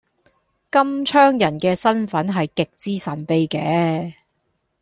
[0.71, 4.15] 金槍人嘅身份係極之神秘嘅